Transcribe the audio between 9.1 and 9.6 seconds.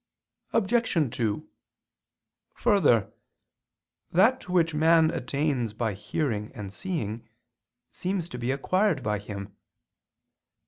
him.